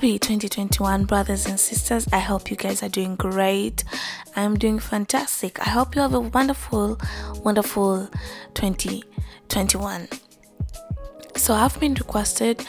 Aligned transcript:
Happy 0.00 0.18
2021, 0.18 1.04
brothers 1.04 1.44
and 1.44 1.60
sisters. 1.60 2.08
I 2.10 2.20
hope 2.20 2.50
you 2.50 2.56
guys 2.56 2.82
are 2.82 2.88
doing 2.88 3.16
great. 3.16 3.84
I'm 4.34 4.56
doing 4.56 4.78
fantastic. 4.78 5.60
I 5.60 5.68
hope 5.68 5.94
you 5.94 6.00
have 6.00 6.14
a 6.14 6.20
wonderful, 6.20 6.98
wonderful 7.44 8.08
2021. 8.54 10.08
So, 11.36 11.52
I've 11.52 11.78
been 11.78 11.92
requested 11.92 12.64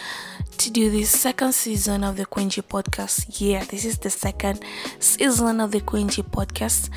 to 0.57 0.71
do 0.71 0.91
this 0.91 1.09
second 1.09 1.53
season 1.53 2.03
of 2.03 2.17
the 2.17 2.25
Quincy 2.25 2.63
podcast. 2.63 3.39
Yeah, 3.39 3.63
this 3.63 3.85
is 3.85 3.99
the 3.99 4.09
second 4.09 4.59
season 4.99 5.61
of 5.61 5.71
the 5.71 5.79
Quincy 5.79 6.23
podcast. 6.23 6.89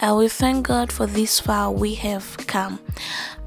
And 0.00 0.16
we 0.18 0.28
thank 0.28 0.68
God 0.68 0.92
for 0.92 1.06
this 1.06 1.40
far 1.40 1.72
we 1.72 1.96
have 1.96 2.36
come. 2.46 2.78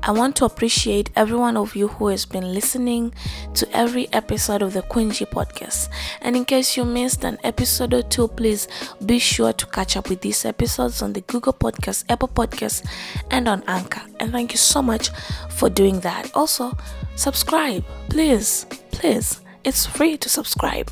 I 0.05 0.11
want 0.11 0.35
to 0.37 0.45
appreciate 0.45 1.11
every 1.15 1.37
one 1.37 1.55
of 1.55 1.77
you 1.77 1.87
who 1.87 2.07
has 2.07 2.25
been 2.25 2.53
listening 2.53 3.13
to 3.53 3.65
every 3.71 4.11
episode 4.11 4.61
of 4.61 4.73
the 4.73 4.81
Quincy 4.81 5.23
podcast. 5.23 5.87
And 6.21 6.35
in 6.35 6.43
case 6.43 6.75
you 6.75 6.83
missed 6.83 7.23
an 7.23 7.37
episode 7.41 7.93
or 7.93 8.01
two, 8.01 8.27
please 8.27 8.67
be 9.05 9.17
sure 9.17 9.53
to 9.53 9.65
catch 9.67 9.95
up 9.95 10.09
with 10.09 10.19
these 10.19 10.43
episodes 10.43 11.01
on 11.01 11.13
the 11.13 11.21
Google 11.21 11.53
Podcast, 11.53 12.03
Apple 12.09 12.27
Podcast, 12.27 12.85
and 13.31 13.47
on 13.47 13.63
Anchor. 13.65 14.01
And 14.19 14.33
thank 14.33 14.51
you 14.51 14.57
so 14.57 14.81
much 14.81 15.09
for 15.49 15.69
doing 15.69 16.01
that. 16.01 16.29
Also, 16.35 16.77
subscribe, 17.15 17.85
please, 18.09 18.65
please. 18.91 19.39
It's 19.63 19.85
free 19.85 20.17
to 20.17 20.27
subscribe. 20.27 20.91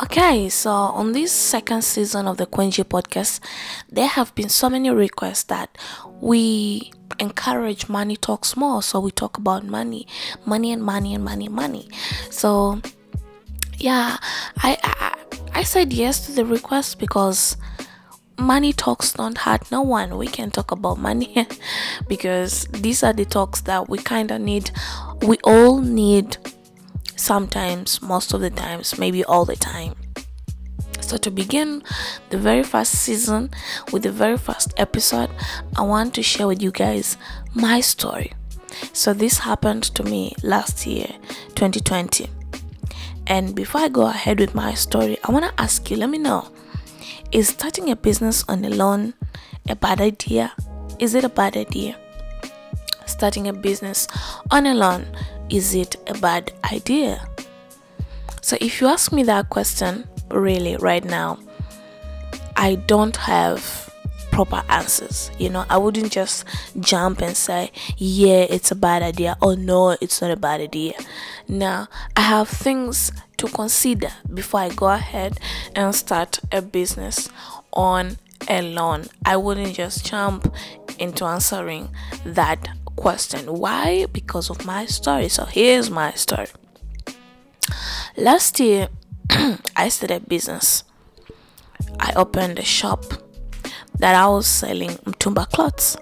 Okay, 0.00 0.48
so 0.48 0.70
on 0.70 1.10
this 1.10 1.32
second 1.32 1.82
season 1.82 2.28
of 2.28 2.36
the 2.36 2.46
Quincy 2.46 2.84
podcast, 2.84 3.40
there 3.90 4.06
have 4.06 4.32
been 4.36 4.48
so 4.48 4.70
many 4.70 4.90
requests 4.90 5.42
that 5.44 5.76
we 6.20 6.92
encourage 7.18 7.88
money 7.88 8.14
talks 8.14 8.56
more. 8.56 8.80
So 8.80 9.00
we 9.00 9.10
talk 9.10 9.38
about 9.38 9.64
money, 9.64 10.06
money 10.46 10.70
and 10.70 10.84
money 10.84 11.14
and 11.14 11.24
money, 11.24 11.48
money. 11.48 11.88
So 12.30 12.80
yeah, 13.78 14.18
I 14.58 14.78
I, 14.84 15.14
I 15.52 15.62
said 15.64 15.92
yes 15.92 16.26
to 16.26 16.32
the 16.32 16.44
request 16.44 17.00
because 17.00 17.56
money 18.38 18.72
talks 18.72 19.14
don't 19.14 19.36
hurt 19.36 19.68
no 19.72 19.82
one. 19.82 20.16
We 20.16 20.28
can 20.28 20.52
talk 20.52 20.70
about 20.70 20.98
money 20.98 21.44
because 22.08 22.66
these 22.66 23.02
are 23.02 23.12
the 23.12 23.24
talks 23.24 23.62
that 23.62 23.88
we 23.88 23.98
kind 23.98 24.30
of 24.30 24.40
need. 24.42 24.70
We 25.22 25.38
all 25.42 25.80
need 25.80 26.36
sometimes, 27.18 28.00
most 28.00 28.32
of 28.32 28.40
the 28.40 28.50
times, 28.50 28.98
maybe 28.98 29.24
all 29.24 29.44
the 29.44 29.56
time. 29.56 29.94
So, 31.00 31.16
to 31.18 31.30
begin 31.30 31.82
the 32.30 32.38
very 32.38 32.62
first 32.62 32.92
season 32.92 33.50
with 33.92 34.02
the 34.02 34.12
very 34.12 34.36
first 34.36 34.74
episode, 34.76 35.30
I 35.76 35.82
want 35.82 36.14
to 36.14 36.22
share 36.22 36.46
with 36.46 36.62
you 36.62 36.70
guys 36.70 37.16
my 37.54 37.80
story. 37.80 38.32
So, 38.92 39.12
this 39.12 39.38
happened 39.38 39.84
to 39.94 40.02
me 40.02 40.34
last 40.42 40.86
year, 40.86 41.08
2020. 41.54 42.28
And 43.26 43.54
before 43.54 43.82
I 43.82 43.88
go 43.88 44.06
ahead 44.06 44.40
with 44.40 44.54
my 44.54 44.74
story, 44.74 45.18
I 45.24 45.32
want 45.32 45.44
to 45.44 45.60
ask 45.60 45.90
you 45.90 45.96
let 45.96 46.10
me 46.10 46.18
know 46.18 46.50
is 47.30 47.48
starting 47.48 47.90
a 47.90 47.96
business 47.96 48.42
on 48.48 48.64
a 48.64 48.70
loan 48.70 49.12
a 49.68 49.76
bad 49.76 50.00
idea? 50.00 50.52
Is 50.98 51.14
it 51.14 51.24
a 51.24 51.28
bad 51.28 51.56
idea? 51.56 51.96
Starting 53.06 53.48
a 53.48 53.52
business 53.52 54.08
on 54.50 54.66
a 54.66 54.74
loan 54.74 55.06
is 55.50 55.74
it 55.74 55.96
a 56.06 56.14
bad 56.18 56.52
idea? 56.72 57.26
So, 58.40 58.56
if 58.60 58.80
you 58.80 58.86
ask 58.86 59.12
me 59.12 59.22
that 59.24 59.50
question, 59.50 60.08
really, 60.30 60.76
right 60.76 61.04
now, 61.04 61.38
I 62.56 62.76
don't 62.76 63.16
have 63.16 63.88
proper 64.30 64.62
answers. 64.68 65.30
You 65.38 65.50
know, 65.50 65.64
I 65.68 65.78
wouldn't 65.78 66.12
just 66.12 66.44
jump 66.80 67.20
and 67.20 67.36
say, 67.36 67.72
yeah, 67.96 68.46
it's 68.48 68.70
a 68.70 68.76
bad 68.76 69.02
idea, 69.02 69.36
or 69.42 69.56
no, 69.56 69.96
it's 70.00 70.22
not 70.22 70.30
a 70.30 70.36
bad 70.36 70.60
idea. 70.60 70.94
Now, 71.48 71.88
I 72.16 72.20
have 72.22 72.48
things 72.48 73.12
to 73.38 73.48
consider 73.48 74.10
before 74.32 74.60
I 74.60 74.68
go 74.68 74.88
ahead 74.88 75.38
and 75.74 75.94
start 75.94 76.38
a 76.52 76.62
business 76.62 77.28
on 77.72 78.18
a 78.48 78.62
loan. 78.62 79.06
I 79.24 79.36
wouldn't 79.36 79.74
just 79.74 80.06
jump 80.06 80.52
into 80.98 81.24
answering 81.24 81.88
that 82.24 82.68
question. 82.98 83.46
Why? 83.46 84.06
Because 84.12 84.50
of 84.50 84.66
my 84.66 84.86
story. 84.86 85.28
So 85.28 85.44
here's 85.44 85.90
my 85.90 86.12
story. 86.12 86.48
Last 88.16 88.58
year, 88.60 88.88
I 89.76 89.88
started 89.88 90.28
business. 90.28 90.84
I 92.00 92.12
opened 92.16 92.58
a 92.58 92.64
shop 92.64 93.04
that 93.98 94.14
I 94.14 94.26
was 94.28 94.46
selling 94.46 94.90
Mtumba 95.06 95.48
clothes. 95.50 95.96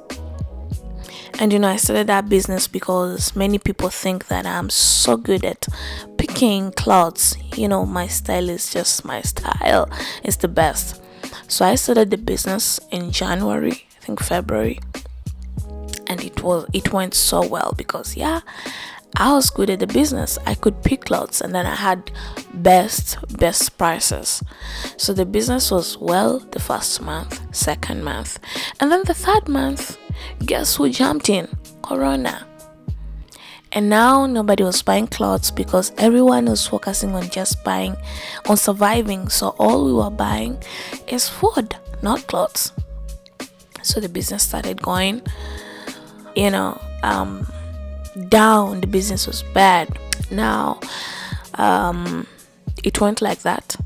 And 1.38 1.52
you 1.52 1.58
know, 1.58 1.68
I 1.68 1.76
started 1.76 2.06
that 2.06 2.30
business 2.30 2.66
because 2.66 3.36
many 3.36 3.58
people 3.58 3.90
think 3.90 4.28
that 4.28 4.46
I'm 4.46 4.70
so 4.70 5.18
good 5.18 5.44
at 5.44 5.66
picking 6.16 6.72
clothes. 6.72 7.36
You 7.54 7.68
know, 7.68 7.84
my 7.84 8.06
style 8.06 8.48
is 8.48 8.72
just 8.72 9.04
my 9.04 9.20
style, 9.20 9.90
it's 10.24 10.36
the 10.36 10.48
best. 10.48 11.02
So 11.48 11.66
I 11.66 11.74
started 11.74 12.10
the 12.10 12.16
business 12.16 12.80
in 12.90 13.10
January, 13.10 13.86
I 14.00 14.04
think 14.04 14.22
February 14.22 14.80
and 16.08 16.22
it 16.22 16.42
was 16.42 16.66
it 16.72 16.92
went 16.92 17.14
so 17.14 17.46
well 17.46 17.74
because 17.76 18.16
yeah 18.16 18.40
I 19.18 19.32
was 19.32 19.48
good 19.48 19.70
at 19.70 19.78
the 19.78 19.86
business. 19.86 20.38
I 20.44 20.54
could 20.54 20.82
pick 20.82 21.06
clothes 21.06 21.40
and 21.40 21.54
then 21.54 21.64
I 21.64 21.74
had 21.74 22.10
best 22.52 23.16
best 23.38 23.78
prices. 23.78 24.42
So 24.98 25.14
the 25.14 25.24
business 25.24 25.70
was 25.70 25.96
well 25.96 26.40
the 26.40 26.60
first 26.60 27.00
month, 27.00 27.40
second 27.54 28.04
month, 28.04 28.38
and 28.78 28.92
then 28.92 29.04
the 29.06 29.14
third 29.14 29.48
month, 29.48 29.96
guess 30.44 30.76
who 30.76 30.90
jumped 30.90 31.30
in? 31.30 31.48
Corona. 31.82 32.46
And 33.72 33.88
now 33.88 34.26
nobody 34.26 34.64
was 34.64 34.82
buying 34.82 35.06
clothes 35.06 35.50
because 35.50 35.92
everyone 35.96 36.46
was 36.46 36.66
focusing 36.66 37.14
on 37.14 37.30
just 37.30 37.64
buying 37.64 37.96
on 38.46 38.56
surviving. 38.56 39.28
So 39.28 39.54
all 39.58 39.84
we 39.84 39.92
were 39.92 40.10
buying 40.10 40.62
is 41.08 41.28
food, 41.28 41.74
not 42.02 42.26
clothes. 42.26 42.72
So 43.82 44.00
the 44.00 44.08
business 44.08 44.42
started 44.42 44.82
going 44.82 45.22
you 46.36 46.50
know 46.50 46.80
um, 47.02 47.46
down 48.28 48.80
the 48.80 48.86
business 48.86 49.26
was 49.26 49.42
bad. 49.54 49.98
Now 50.30 50.80
um, 51.54 52.26
it 52.84 53.00
went 53.00 53.20
like 53.20 53.40
that. 53.40 53.76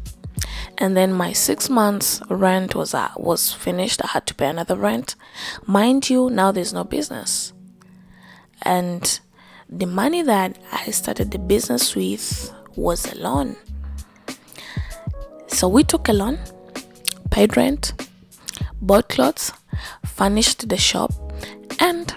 And 0.79 0.97
then 0.97 1.13
my 1.13 1.33
six 1.33 1.69
months 1.69 2.23
rent 2.31 2.75
was 2.75 2.95
uh, 2.95 3.11
was 3.17 3.53
finished. 3.53 4.03
I 4.03 4.09
had 4.09 4.27
to 4.29 4.35
pay 4.35 4.47
another 4.47 4.77
rent. 4.77 5.15
Mind 5.67 6.09
you 6.09 6.31
now 6.31 6.53
there's 6.53 6.73
no 6.73 6.85
business. 6.85 7.53
And 8.63 9.21
the 9.69 9.87
money 9.87 10.21
that 10.23 10.59
i 10.73 10.91
started 10.91 11.31
the 11.31 11.39
business 11.39 11.95
with 11.95 12.53
was 12.77 13.11
a 13.11 13.17
loan. 13.17 13.57
So 15.47 15.69
we 15.69 15.85
took 15.85 16.09
a 16.09 16.13
loan 16.13 16.39
paid 17.31 17.57
rent 17.57 17.93
bought 18.83 19.09
clothes 19.09 19.53
furnished 20.05 20.69
the 20.69 20.77
shop 20.77 21.13
and 21.79 22.15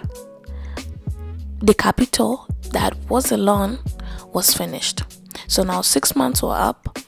the 1.64 1.74
capital 1.74 2.46
that 2.74 2.94
was 3.10 3.32
a 3.32 3.38
loan 3.38 3.80
was 4.34 4.54
finished. 4.54 5.04
So 5.48 5.64
now 5.64 5.80
six 5.80 6.14
months 6.14 6.44
were 6.44 6.54
up. 6.54 7.00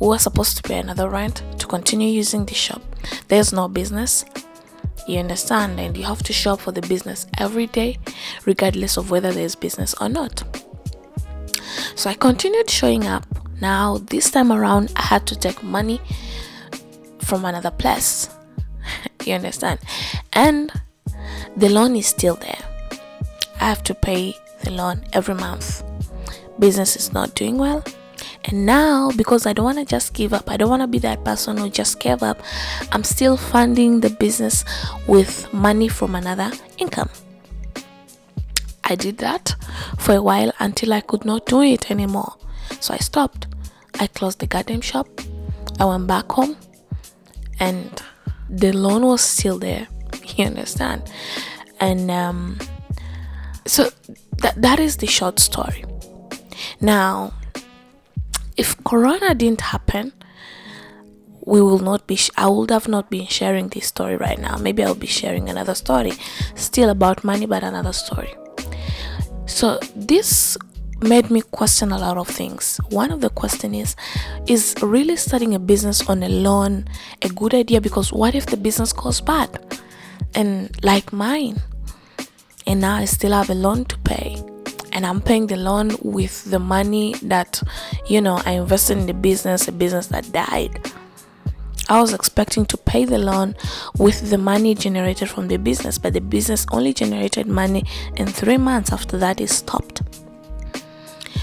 We 0.00 0.08
were 0.08 0.18
supposed 0.18 0.56
to 0.56 0.62
pay 0.62 0.78
another 0.78 1.10
rent 1.10 1.42
to 1.58 1.66
continue 1.66 2.08
using 2.08 2.46
the 2.46 2.54
shop. 2.54 2.80
There's 3.28 3.52
no 3.52 3.68
business. 3.68 4.24
You 5.06 5.18
understand? 5.18 5.78
And 5.78 5.94
you 5.94 6.04
have 6.04 6.22
to 6.22 6.32
shop 6.32 6.60
for 6.60 6.72
the 6.72 6.80
business 6.80 7.26
every 7.36 7.66
day, 7.66 7.98
regardless 8.46 8.96
of 8.96 9.10
whether 9.10 9.30
there's 9.30 9.54
business 9.54 9.94
or 10.00 10.08
not. 10.08 10.42
So 11.94 12.08
I 12.08 12.14
continued 12.14 12.70
showing 12.70 13.06
up. 13.06 13.26
Now, 13.60 13.98
this 13.98 14.30
time 14.30 14.52
around, 14.52 14.90
I 14.96 15.02
had 15.02 15.26
to 15.26 15.36
take 15.36 15.62
money 15.62 16.00
from 17.20 17.44
another 17.44 17.70
place. 17.70 18.30
you 19.26 19.34
understand? 19.34 19.80
And 20.32 20.72
the 21.56 21.68
loan 21.68 21.94
is 21.94 22.06
still 22.06 22.36
there. 22.36 22.67
I 23.60 23.64
have 23.68 23.82
to 23.84 23.94
pay 23.94 24.36
the 24.64 24.70
loan 24.70 25.04
every 25.12 25.34
month. 25.34 25.84
Business 26.58 26.96
is 26.96 27.12
not 27.12 27.34
doing 27.34 27.58
well. 27.58 27.84
And 28.44 28.64
now, 28.64 29.10
because 29.16 29.46
I 29.46 29.52
don't 29.52 29.64
want 29.64 29.78
to 29.78 29.84
just 29.84 30.14
give 30.14 30.32
up, 30.32 30.50
I 30.50 30.56
don't 30.56 30.70
want 30.70 30.82
to 30.82 30.86
be 30.86 30.98
that 31.00 31.24
person 31.24 31.56
who 31.58 31.68
just 31.68 32.00
gave 32.00 32.22
up, 32.22 32.40
I'm 32.92 33.04
still 33.04 33.36
funding 33.36 34.00
the 34.00 34.10
business 34.10 34.64
with 35.06 35.52
money 35.52 35.88
from 35.88 36.14
another 36.14 36.50
income. 36.78 37.10
I 38.84 38.94
did 38.94 39.18
that 39.18 39.54
for 39.98 40.14
a 40.14 40.22
while 40.22 40.52
until 40.60 40.94
I 40.94 41.02
could 41.02 41.24
not 41.24 41.46
do 41.46 41.60
it 41.62 41.90
anymore. 41.90 42.34
So 42.80 42.94
I 42.94 42.98
stopped. 42.98 43.46
I 44.00 44.06
closed 44.06 44.38
the 44.38 44.46
goddamn 44.46 44.80
shop. 44.80 45.08
I 45.78 45.84
went 45.84 46.06
back 46.06 46.30
home 46.32 46.56
and 47.60 48.02
the 48.48 48.72
loan 48.72 49.04
was 49.04 49.20
still 49.20 49.58
there. 49.58 49.88
You 50.36 50.44
understand? 50.44 51.02
And 51.80 52.10
um, 52.10 52.58
so 53.68 53.90
that 54.38 54.60
that 54.60 54.80
is 54.80 54.96
the 54.96 55.06
short 55.06 55.38
story 55.38 55.84
now 56.80 57.32
if 58.56 58.76
corona 58.84 59.34
didn't 59.34 59.60
happen 59.60 60.12
we 61.44 61.62
will 61.62 61.78
not 61.78 62.06
be 62.06 62.16
sh- 62.16 62.30
i 62.36 62.48
would 62.48 62.70
have 62.70 62.88
not 62.88 63.10
been 63.10 63.26
sharing 63.26 63.68
this 63.68 63.86
story 63.86 64.16
right 64.16 64.38
now 64.38 64.56
maybe 64.56 64.82
i'll 64.82 64.94
be 64.94 65.06
sharing 65.06 65.48
another 65.48 65.74
story 65.74 66.12
still 66.54 66.88
about 66.88 67.24
money 67.24 67.46
but 67.46 67.62
another 67.62 67.92
story 67.92 68.34
so 69.46 69.78
this 69.94 70.56
made 71.00 71.30
me 71.30 71.40
question 71.40 71.92
a 71.92 71.98
lot 71.98 72.16
of 72.16 72.28
things. 72.28 72.80
One 72.90 73.10
of 73.10 73.20
the 73.20 73.30
question 73.30 73.74
is 73.74 73.96
is 74.46 74.74
really 74.82 75.16
starting 75.16 75.54
a 75.54 75.58
business 75.58 76.08
on 76.08 76.22
a 76.22 76.28
loan 76.28 76.86
a 77.22 77.28
good 77.28 77.54
idea 77.54 77.80
because 77.80 78.12
what 78.12 78.34
if 78.34 78.46
the 78.46 78.56
business 78.56 78.92
goes 78.92 79.20
bad? 79.20 79.82
And 80.34 80.70
like 80.84 81.12
mine. 81.12 81.62
And 82.68 82.82
now 82.82 82.96
I 82.96 83.06
still 83.06 83.32
have 83.32 83.48
a 83.48 83.54
loan 83.54 83.86
to 83.86 83.98
pay. 84.00 84.36
And 84.92 85.06
I'm 85.06 85.22
paying 85.22 85.46
the 85.46 85.56
loan 85.56 85.96
with 86.02 86.44
the 86.50 86.58
money 86.58 87.14
that, 87.22 87.62
you 88.06 88.20
know, 88.20 88.42
I 88.44 88.52
invested 88.52 88.98
in 88.98 89.06
the 89.06 89.14
business, 89.14 89.68
a 89.68 89.72
business 89.72 90.08
that 90.08 90.30
died. 90.32 90.92
I 91.88 91.98
was 91.98 92.12
expecting 92.12 92.66
to 92.66 92.76
pay 92.76 93.06
the 93.06 93.16
loan 93.16 93.56
with 93.96 94.28
the 94.28 94.36
money 94.36 94.74
generated 94.74 95.30
from 95.30 95.48
the 95.48 95.56
business, 95.56 95.96
but 95.96 96.12
the 96.12 96.20
business 96.20 96.66
only 96.70 96.92
generated 96.92 97.46
money 97.46 97.84
in 98.16 98.26
three 98.26 98.58
months. 98.58 98.92
After 98.92 99.16
that, 99.16 99.40
it 99.40 99.48
stopped. 99.48 100.02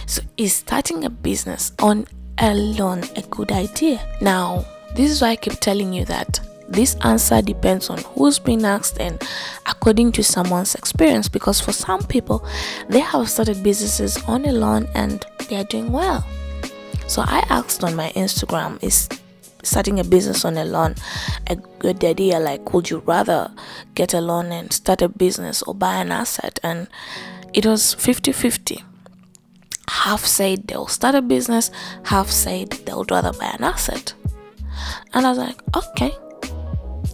So, 0.05 0.21
is 0.37 0.53
starting 0.53 1.05
a 1.05 1.09
business 1.09 1.71
on 1.79 2.05
a 2.37 2.53
loan 2.53 3.03
a 3.15 3.23
good 3.23 3.51
idea? 3.51 3.99
Now, 4.21 4.63
this 4.93 5.09
is 5.09 5.23
why 5.23 5.29
I 5.29 5.35
keep 5.37 5.59
telling 5.59 5.91
you 5.91 6.05
that 6.05 6.39
this 6.67 6.95
answer 7.01 7.41
depends 7.41 7.89
on 7.89 7.99
who's 7.99 8.39
being 8.39 8.65
asked 8.65 8.99
and 8.99 9.21
according 9.65 10.11
to 10.13 10.23
someone's 10.23 10.75
experience 10.75 11.29
because 11.29 11.59
for 11.59 11.71
some 11.71 12.01
people 12.03 12.45
they 12.89 12.99
have 12.99 13.29
started 13.29 13.61
businesses 13.63 14.17
on 14.27 14.45
a 14.45 14.51
loan 14.51 14.87
and 14.95 15.25
they 15.49 15.55
are 15.55 15.63
doing 15.65 15.91
well. 15.91 16.25
So 17.07 17.21
i 17.25 17.45
asked 17.49 17.83
on 17.83 17.95
my 17.95 18.11
instagram 18.15 18.81
is 18.83 19.07
starting 19.61 19.99
a 19.99 20.03
business 20.03 20.45
on 20.45 20.57
a 20.57 20.65
loan 20.65 20.95
a 21.47 21.55
good 21.55 22.03
idea? 22.03 22.39
Like 22.39 22.73
would 22.73 22.89
you 22.89 22.99
rather 22.99 23.51
get 23.93 24.13
a 24.13 24.21
loan 24.21 24.51
and 24.51 24.71
start 24.73 25.01
a 25.01 25.09
business 25.09 25.61
or 25.63 25.75
buy 25.75 25.95
an 25.95 26.11
asset? 26.11 26.59
And 26.63 26.87
it 27.53 27.65
was 27.65 27.95
50-50 27.95 28.83
half 29.87 30.25
said 30.25 30.67
they'll 30.67 30.87
start 30.87 31.15
a 31.15 31.21
business 31.21 31.69
half 32.05 32.29
said 32.29 32.69
they'll 32.85 33.05
rather 33.09 33.31
buy 33.33 33.55
an 33.57 33.63
asset. 33.63 34.13
And 35.13 35.25
i 35.25 35.29
was 35.29 35.37
like 35.37 35.61
okay 35.75 36.11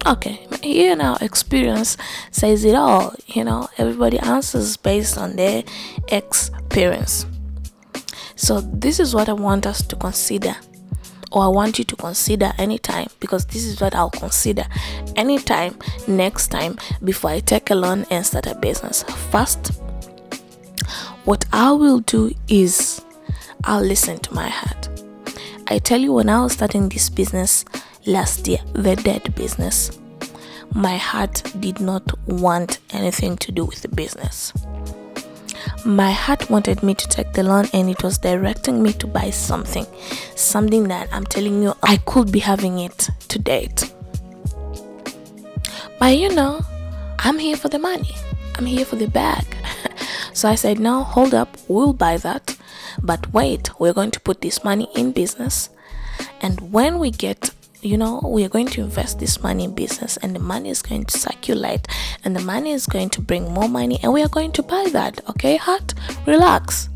okay 0.06 0.46
here 0.64 0.96
now 0.96 1.16
experience 1.22 1.98
says 2.32 2.66
it 2.66 2.76
all 2.76 3.14
you 3.28 3.44
know 3.44 3.70
everybody 3.78 4.18
answers 4.20 4.78
based 4.78 5.18
on 5.18 5.36
their 5.36 5.64
experience 6.08 7.26
so 8.36 8.62
this 8.62 9.00
is 9.00 9.14
what 9.14 9.30
i 9.30 9.34
want 9.34 9.66
us 9.66 9.86
to 9.86 9.96
consider 9.96 10.56
or 11.32 11.44
I 11.44 11.48
want 11.48 11.80
you 11.80 11.86
to 11.86 11.96
consider 11.96 12.52
anytime 12.58 13.08
because 13.20 13.46
this 13.46 13.64
is 13.64 13.80
what 13.80 13.96
I'll 13.96 14.10
consider 14.10 14.66
anytime 15.16 15.78
next 16.08 16.50
time 16.50 16.78
before 17.04 17.32
I 17.32 17.40
take 17.40 17.70
a 17.70 17.76
loan 17.76 18.06
and 18.12 18.26
start 18.26 18.48
a 18.48 18.56
business. 18.56 19.04
First, 19.32 19.82
what 21.26 21.46
I 21.54 21.72
will 21.72 22.00
do 22.00 22.34
is 22.48 23.04
I'll 23.64 23.84
listen 23.84 24.20
to 24.20 24.34
my 24.34 24.50
heart. 24.50 24.90
I 25.68 25.80
tell 25.80 26.02
you, 26.02 26.12
when 26.14 26.30
I 26.30 26.42
was 26.42 26.54
starting 26.54 26.90
this 26.90 27.10
business 27.10 27.64
last 28.06 28.48
year, 28.48 28.60
the 28.74 28.96
dead 28.96 29.34
business, 29.36 30.00
my 30.74 30.98
heart 30.98 31.44
did 31.60 31.80
not 31.80 32.04
want 32.28 32.80
anything 32.92 33.38
to 33.38 33.52
do 33.52 33.66
with 33.66 33.82
the 33.82 33.90
business. 33.90 34.54
My 35.86 36.12
heart 36.12 36.50
wanted 36.50 36.84
me 36.84 36.94
to 36.94 37.08
take 37.08 37.34
the 37.34 37.44
loan 37.44 37.66
and 37.74 37.90
it 37.90 38.04
was 38.04 38.18
directing 38.18 38.82
me 38.84 38.94
to 38.94 39.08
buy 39.08 39.32
something 39.32 39.86
something 40.36 40.88
that 40.88 41.08
i'm 41.12 41.26
telling 41.26 41.62
you 41.64 41.74
i 41.84 41.98
could 41.98 42.32
be 42.32 42.40
having 42.40 42.80
it 42.80 43.10
to 43.30 43.40
date. 43.40 43.94
But 46.00 46.18
you 46.18 46.30
know 46.34 46.62
i'm 47.20 47.40
here 47.40 47.58
for 47.58 47.70
the 47.70 47.80
money. 47.80 48.16
I'm 48.56 48.66
here 48.66 48.86
for 48.86 48.96
the 48.96 49.08
bag. 49.08 49.46
So 50.34 50.48
i 50.50 50.56
said 50.56 50.80
no 50.80 51.04
hold 51.04 51.34
up. 51.34 51.58
We'll 51.68 51.94
buy 51.94 52.18
that. 52.18 52.58
But 53.02 53.34
wait 53.34 53.72
we're 53.80 53.94
going 53.94 54.12
to 54.12 54.20
put 54.20 54.42
this 54.42 54.64
money 54.64 54.88
in 54.96 55.12
business. 55.12 55.70
And 56.42 56.72
when 56.72 57.00
we 57.00 57.12
get 57.12 57.52
you 57.82 57.98
know 57.98 58.22
we 58.24 58.44
are 58.44 58.50
going 58.50 58.68
to 58.68 58.82
invest 58.82 59.20
this 59.20 59.42
money 59.42 59.64
in 59.64 59.74
business 59.74 60.18
and 60.18 60.36
the 60.36 60.40
money 60.40 60.70
is 60.70 60.82
going 60.82 61.04
to 61.06 61.18
circulate 61.18 61.88
and 62.24 62.36
the 62.36 62.42
money 62.42 62.72
is 62.72 62.86
going 62.86 63.10
to 63.10 63.22
bring 63.22 63.52
more 63.52 63.68
money 63.68 64.00
and 64.04 64.14
we 64.14 64.22
are 64.22 64.30
going 64.30 64.52
to 64.52 64.64
buy 64.64 64.86
that 64.92 65.20
okay? 65.30 65.58
Heart 65.58 65.94
relax. 66.26 66.90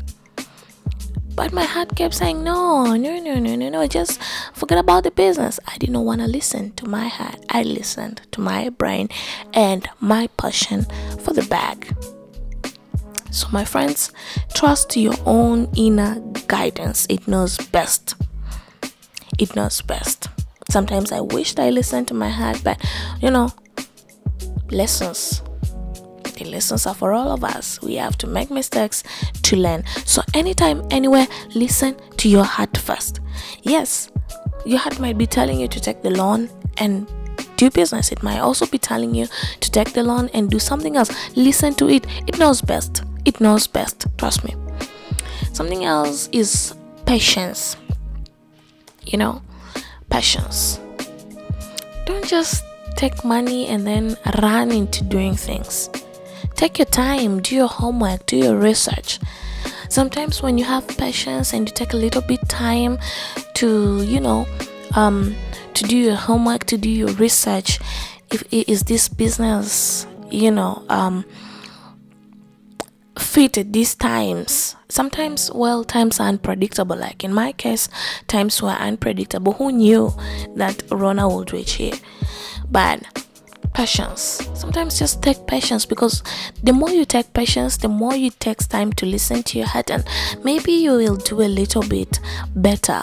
But 1.34 1.52
my 1.52 1.64
heart 1.64 1.94
kept 1.96 2.14
saying 2.14 2.42
no 2.42 2.96
no 2.96 3.18
no 3.18 3.38
no 3.38 3.56
no 3.56 3.68
no 3.68 3.86
just 3.86 4.22
forget 4.54 4.78
about 4.78 5.04
the 5.04 5.10
business. 5.10 5.60
I 5.66 5.76
didn't 5.78 6.02
want 6.02 6.20
to 6.20 6.26
listen 6.26 6.72
to 6.72 6.88
my 6.88 7.08
heart. 7.08 7.44
I 7.50 7.62
listened 7.62 8.22
to 8.32 8.40
my 8.40 8.70
brain 8.70 9.08
and 9.52 9.88
my 10.00 10.28
passion 10.38 10.86
for 11.20 11.34
the 11.34 11.42
bag. 11.42 11.94
So 13.30 13.48
my 13.52 13.64
friends 13.64 14.12
trust 14.54 14.96
your 14.96 15.14
own 15.26 15.68
inner 15.76 16.20
guidance. 16.46 17.06
It 17.10 17.28
knows 17.28 17.58
best. 17.58 18.14
It 19.38 19.54
knows 19.54 19.82
best 19.82 20.28
Sometimes 20.68 21.12
I 21.12 21.20
wished 21.20 21.58
I 21.58 21.70
listened 21.70 22.08
to 22.08 22.14
my 22.14 22.28
heart, 22.28 22.60
but 22.64 22.80
you 23.20 23.30
know, 23.30 23.52
lessons. 24.70 25.42
The 26.36 26.44
lessons 26.44 26.86
are 26.86 26.94
for 26.94 27.14
all 27.14 27.32
of 27.32 27.44
us. 27.44 27.80
We 27.80 27.94
have 27.94 28.18
to 28.18 28.26
make 28.26 28.50
mistakes 28.50 29.02
to 29.42 29.56
learn. 29.56 29.84
So, 30.04 30.22
anytime, 30.34 30.86
anywhere, 30.90 31.26
listen 31.54 31.96
to 32.18 32.28
your 32.28 32.44
heart 32.44 32.76
first. 32.76 33.20
Yes, 33.62 34.10
your 34.66 34.78
heart 34.78 35.00
might 35.00 35.16
be 35.16 35.26
telling 35.26 35.58
you 35.58 35.68
to 35.68 35.80
take 35.80 36.02
the 36.02 36.10
loan 36.10 36.50
and 36.76 37.10
do 37.56 37.70
business. 37.70 38.12
It 38.12 38.22
might 38.22 38.38
also 38.38 38.66
be 38.66 38.78
telling 38.78 39.14
you 39.14 39.26
to 39.60 39.70
take 39.70 39.92
the 39.94 40.02
loan 40.02 40.28
and 40.34 40.50
do 40.50 40.58
something 40.58 40.96
else. 40.96 41.10
Listen 41.36 41.74
to 41.74 41.88
it. 41.88 42.06
It 42.26 42.38
knows 42.38 42.60
best. 42.60 43.02
It 43.24 43.40
knows 43.40 43.66
best. 43.66 44.06
Trust 44.18 44.44
me. 44.44 44.54
Something 45.52 45.84
else 45.84 46.28
is 46.32 46.74
patience. 47.06 47.76
You 49.06 49.18
know, 49.18 49.42
passions. 50.10 50.80
Don't 52.04 52.26
just 52.26 52.64
take 52.96 53.24
money 53.24 53.66
and 53.66 53.86
then 53.86 54.16
run 54.42 54.70
into 54.70 55.04
doing 55.04 55.34
things. 55.34 55.90
Take 56.54 56.78
your 56.78 56.86
time, 56.86 57.42
do 57.42 57.54
your 57.54 57.68
homework, 57.68 58.24
do 58.26 58.36
your 58.36 58.56
research. 58.56 59.20
Sometimes 59.88 60.42
when 60.42 60.58
you 60.58 60.64
have 60.64 60.86
patience 60.88 61.52
and 61.52 61.68
you 61.68 61.74
take 61.74 61.92
a 61.92 61.96
little 61.96 62.22
bit 62.22 62.48
time 62.48 62.98
to, 63.54 64.02
you 64.02 64.20
know, 64.20 64.46
um, 64.94 65.34
to 65.74 65.84
do 65.84 65.96
your 65.96 66.16
homework, 66.16 66.64
to 66.64 66.78
do 66.78 66.88
your 66.88 67.12
research, 67.12 67.78
if 68.30 68.42
is 68.50 68.82
this 68.84 69.08
business, 69.08 70.06
you 70.30 70.50
know, 70.50 70.82
um, 70.88 71.24
fit 73.36 73.58
at 73.58 73.70
these 73.70 73.94
times. 73.94 74.76
Sometimes, 74.88 75.52
well, 75.52 75.84
times 75.84 76.18
are 76.20 76.26
unpredictable. 76.26 76.96
Like 76.96 77.22
in 77.22 77.34
my 77.34 77.52
case, 77.52 77.86
times 78.28 78.62
were 78.62 78.70
unpredictable. 78.70 79.52
Who 79.52 79.72
knew 79.72 80.10
that 80.54 80.82
Rona 80.90 81.28
would 81.28 81.52
reach 81.52 81.72
here? 81.74 81.92
But 82.70 83.02
patience. 83.74 84.48
Sometimes 84.54 84.98
just 84.98 85.22
take 85.22 85.46
patience 85.46 85.84
because 85.84 86.22
the 86.62 86.72
more 86.72 86.88
you 86.88 87.04
take 87.04 87.34
patience, 87.34 87.76
the 87.76 87.90
more 87.90 88.14
you 88.14 88.30
take 88.30 88.66
time 88.68 88.90
to 88.94 89.04
listen 89.04 89.42
to 89.42 89.58
your 89.58 89.66
heart, 89.66 89.90
and 89.90 90.02
maybe 90.42 90.72
you 90.72 90.92
will 90.92 91.16
do 91.16 91.42
a 91.42 91.50
little 91.60 91.82
bit 91.82 92.18
better 92.54 93.02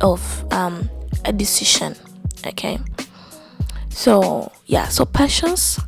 of 0.00 0.52
um, 0.52 0.88
a 1.24 1.32
decision. 1.32 1.96
Okay. 2.46 2.78
So 3.88 4.52
yeah, 4.66 4.86
so 4.86 5.04
patience. 5.04 5.80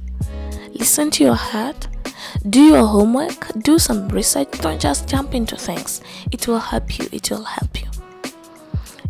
Listen 0.73 1.12
to 1.12 1.23
your 1.23 1.37
heart 1.37 1.87
do 2.49 2.62
your 2.62 2.87
homework, 2.87 3.52
do 3.59 3.78
some 3.78 4.09
research, 4.09 4.50
don't 4.61 4.80
just 4.80 5.09
jump 5.09 5.35
into 5.35 5.56
things. 5.56 6.00
It 6.32 6.49
will 6.49 6.59
help 6.59 6.99
you, 6.99 7.09
it 7.12 7.30
will 7.30 7.44
help 7.44 7.80
you. 7.80 7.88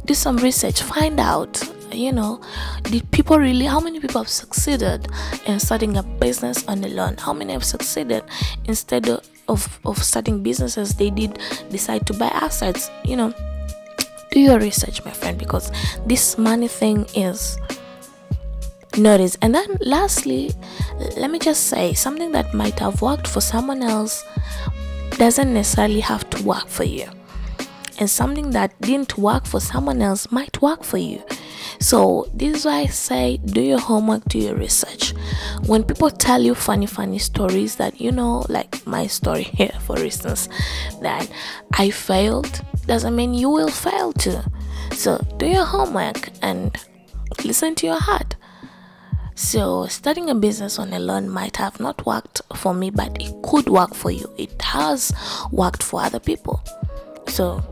Do 0.04 0.14
some 0.14 0.38
research, 0.38 0.82
find 0.82 1.20
out, 1.20 1.62
you 1.92 2.10
know, 2.12 2.40
did 2.82 3.08
people 3.12 3.38
really, 3.38 3.66
how 3.66 3.78
many 3.78 4.00
people 4.00 4.22
have 4.22 4.28
succeeded 4.28 5.06
in 5.46 5.60
starting 5.60 5.96
a 5.96 6.02
business 6.02 6.66
on 6.66 6.80
the 6.80 6.88
loan? 6.88 7.16
How 7.18 7.32
many 7.32 7.52
have 7.52 7.64
succeeded 7.64 8.24
instead 8.64 9.08
of, 9.08 9.28
of, 9.48 9.78
of 9.84 10.02
starting 10.02 10.42
businesses, 10.42 10.94
they 10.94 11.10
did 11.10 11.38
decide 11.70 12.06
to 12.08 12.14
buy 12.14 12.28
assets, 12.28 12.90
you 13.04 13.16
know? 13.16 13.32
Do 14.32 14.40
your 14.40 14.58
research, 14.58 15.04
my 15.04 15.10
friend, 15.10 15.38
because 15.38 15.72
this 16.06 16.38
money 16.38 16.68
thing 16.68 17.06
is 17.14 17.58
notice. 18.96 19.36
And 19.42 19.54
then, 19.54 19.78
lastly, 19.80 20.52
let 21.16 21.30
me 21.30 21.38
just 21.38 21.66
say 21.66 21.94
something 21.94 22.32
that 22.32 22.54
might 22.54 22.78
have 22.78 23.02
worked 23.02 23.26
for 23.26 23.40
someone 23.40 23.82
else 23.82 24.24
doesn't 25.18 25.52
necessarily 25.52 26.00
have 26.00 26.28
to 26.30 26.42
work 26.42 26.68
for 26.68 26.84
you. 26.84 27.08
And 27.98 28.08
something 28.08 28.50
that 28.50 28.80
didn't 28.80 29.18
work 29.18 29.46
for 29.46 29.60
someone 29.60 30.00
else 30.00 30.32
might 30.32 30.62
work 30.62 30.82
for 30.82 30.96
you. 30.96 31.22
So, 31.78 32.30
this 32.34 32.58
is 32.58 32.64
why 32.64 32.80
I 32.80 32.86
say 32.86 33.38
do 33.38 33.60
your 33.60 33.78
homework, 33.78 34.24
do 34.24 34.38
your 34.38 34.54
research. 34.54 35.14
When 35.66 35.82
people 35.82 36.10
tell 36.10 36.40
you 36.40 36.54
funny, 36.54 36.86
funny 36.86 37.18
stories 37.18 37.76
that 37.76 38.00
you 38.00 38.12
know, 38.12 38.44
like 38.48 38.86
my 38.86 39.06
story 39.06 39.42
here, 39.54 39.72
for 39.80 39.98
instance, 39.98 40.48
that 41.02 41.30
I 41.72 41.90
failed, 41.90 42.62
doesn't 42.86 43.14
mean 43.14 43.34
you 43.34 43.50
will 43.50 43.70
fail 43.70 44.12
too. 44.12 44.40
So, 44.92 45.18
do 45.36 45.46
your 45.46 45.64
homework 45.64 46.30
and 46.42 46.76
listen 47.44 47.74
to 47.76 47.86
your 47.86 48.00
heart 48.00 48.36
So, 49.40 49.86
starting 49.86 50.28
a 50.28 50.34
business 50.34 50.78
on 50.78 50.92
a 50.92 50.98
loan 50.98 51.30
might 51.30 51.56
have 51.56 51.80
not 51.80 52.04
worked 52.04 52.42
for 52.54 52.74
me, 52.74 52.90
but 52.90 53.16
it 53.18 53.34
could 53.42 53.70
work 53.70 53.94
for 53.94 54.10
you. 54.10 54.30
It 54.36 54.60
has 54.60 55.12
worked 55.50 55.82
for 55.82 56.02
other 56.02 56.20
people. 56.20 56.62
So, 57.26 57.64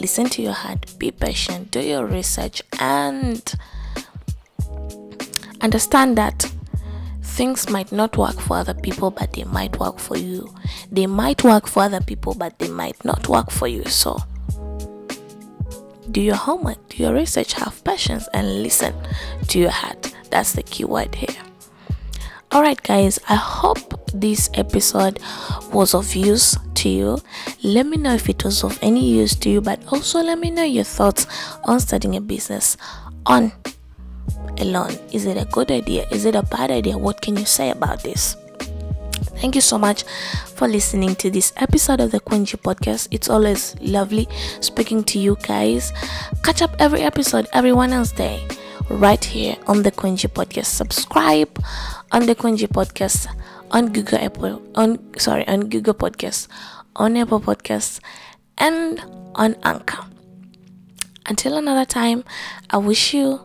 listen 0.00 0.28
to 0.30 0.42
your 0.42 0.52
heart, 0.52 0.92
be 0.98 1.12
patient, 1.12 1.70
do 1.70 1.80
your 1.80 2.04
research, 2.04 2.62
and 2.80 3.54
understand 5.60 6.18
that 6.18 6.52
things 7.22 7.70
might 7.70 7.92
not 7.92 8.16
work 8.18 8.38
for 8.40 8.56
other 8.56 8.74
people, 8.74 9.12
but 9.12 9.34
they 9.34 9.44
might 9.44 9.78
work 9.78 10.00
for 10.00 10.18
you. 10.18 10.52
They 10.90 11.06
might 11.06 11.44
work 11.44 11.68
for 11.68 11.84
other 11.84 12.00
people, 12.00 12.34
but 12.34 12.58
they 12.58 12.68
might 12.68 13.02
not 13.04 13.28
work 13.28 13.52
for 13.52 13.68
you. 13.68 13.84
So, 13.84 14.18
do 16.10 16.20
your 16.20 16.34
homework, 16.34 16.88
do 16.88 17.04
your 17.04 17.14
research, 17.14 17.52
have 17.54 17.82
patience, 17.84 18.28
and 18.34 18.64
listen 18.64 18.94
to 19.46 19.60
your 19.60 19.70
heart. 19.70 20.13
That's 20.34 20.54
the 20.54 20.64
key 20.64 20.84
word 20.84 21.14
here. 21.14 21.40
Alright, 22.52 22.82
guys, 22.82 23.20
I 23.28 23.36
hope 23.36 24.10
this 24.12 24.50
episode 24.54 25.20
was 25.72 25.94
of 25.94 26.12
use 26.16 26.56
to 26.74 26.88
you. 26.88 27.18
Let 27.62 27.86
me 27.86 27.98
know 27.98 28.14
if 28.14 28.28
it 28.28 28.42
was 28.42 28.64
of 28.64 28.76
any 28.82 29.08
use 29.08 29.36
to 29.36 29.48
you, 29.48 29.60
but 29.60 29.80
also 29.92 30.24
let 30.24 30.40
me 30.40 30.50
know 30.50 30.64
your 30.64 30.82
thoughts 30.82 31.28
on 31.62 31.78
starting 31.78 32.16
a 32.16 32.20
business 32.20 32.76
on 33.26 33.52
a 34.56 34.64
loan. 34.64 34.90
Is 35.12 35.24
it 35.24 35.36
a 35.36 35.44
good 35.44 35.70
idea? 35.70 36.04
Is 36.10 36.24
it 36.24 36.34
a 36.34 36.42
bad 36.42 36.72
idea? 36.72 36.98
What 36.98 37.20
can 37.20 37.36
you 37.36 37.44
say 37.44 37.70
about 37.70 38.02
this? 38.02 38.34
Thank 39.38 39.54
you 39.54 39.60
so 39.60 39.78
much 39.78 40.02
for 40.56 40.66
listening 40.66 41.14
to 41.16 41.30
this 41.30 41.52
episode 41.58 42.00
of 42.00 42.10
the 42.10 42.18
Quincy 42.18 42.56
podcast. 42.56 43.06
It's 43.12 43.30
always 43.30 43.76
lovely 43.80 44.26
speaking 44.58 45.04
to 45.04 45.20
you 45.20 45.36
guys. 45.46 45.92
Catch 46.42 46.60
up 46.60 46.74
every 46.80 47.02
episode 47.02 47.46
every 47.52 47.72
Wednesday 47.72 48.44
right 48.88 49.24
here 49.24 49.56
on 49.66 49.82
the 49.82 49.90
Quincy 49.90 50.28
Podcast. 50.28 50.66
Subscribe 50.66 51.62
on 52.12 52.26
the 52.26 52.34
Quincy 52.34 52.66
Podcast 52.66 53.26
on 53.70 53.92
Google 53.92 54.18
Apple 54.18 54.62
on 54.74 54.98
sorry 55.18 55.46
on 55.48 55.68
Google 55.68 55.94
Podcasts, 55.94 56.48
on 56.96 57.16
Apple 57.16 57.40
Podcasts, 57.40 58.00
and 58.58 59.02
on 59.34 59.56
Anchor. 59.64 60.04
Until 61.26 61.56
another 61.56 61.84
time, 61.84 62.24
I 62.70 62.78
wish 62.78 63.14
you 63.14 63.40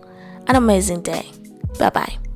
an 0.48 0.56
amazing 0.56 1.02
day. 1.02 1.32
Bye 1.78 1.90
bye. 1.90 2.29